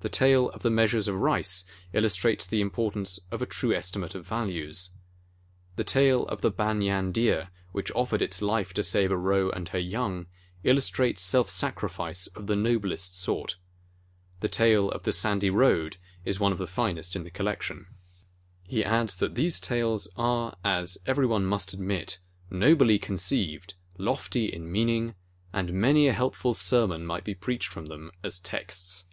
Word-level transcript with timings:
The 0.00 0.10
tale 0.10 0.50
of 0.50 0.60
the 0.60 0.68
Measures 0.70 1.08
of 1.08 1.14
Rice 1.16 1.64
illustrates 1.94 2.46
the 2.46 2.60
importance 2.60 3.18
of 3.30 3.40
a 3.40 3.46
true 3.46 3.72
estimate 3.72 4.14
of 4.14 4.26
values. 4.28 4.90
The 5.76 5.84
tale 5.84 6.26
of 6.26 6.42
the 6.42 6.50
Banyan 6.50 7.10
Deer, 7.10 7.48
which 7.72 7.90
offered 7.92 8.20
its 8.20 8.42
life 8.42 8.74
to 8.74 8.82
save 8.82 9.10
a 9.10 9.16
roe 9.16 9.48
and 9.48 9.70
her 9.70 9.78
young, 9.78 10.26
illus 10.62 10.90
trates 10.90 11.20
self 11.20 11.48
sacrifice 11.48 12.26
of 12.26 12.48
the 12.48 12.54
noblest 12.54 13.18
sort. 13.18 13.56
The 14.40 14.48
tale 14.48 14.90
of 14.90 15.04
the 15.04 15.12
Sandy 15.12 15.48
Road 15.48 15.96
is 16.22 16.38
one 16.38 16.52
of 16.52 16.58
the 16.58 16.66
finest 16.66 17.16
in 17.16 17.24
the 17.24 17.30
collection. 17.30 17.86
xii 17.86 17.86
ORIGIN 17.86 17.96
OF 17.96 18.20
THE 18.20 18.76
JATAKAS 18.76 18.84
And 18.84 18.84
he 18.84 18.84
adds 19.00 19.16
that 19.16 19.34
these 19.36 19.58
tales 19.58 20.08
"are, 20.18 20.58
as 20.62 20.98
everyone 21.06 21.46
must 21.46 21.72
admit, 21.72 22.18
nobly 22.50 22.98
conceived, 22.98 23.72
lofty 23.96 24.52
in 24.52 24.70
meaning, 24.70 25.14
and 25.50 25.72
many 25.72 26.08
a 26.08 26.12
helpful 26.12 26.52
sermon 26.52 27.06
might 27.06 27.24
be 27.24 27.34
preached 27.34 27.68
from 27.68 27.86
them 27.86 28.10
as 28.22 28.38
texts." 28.38 29.04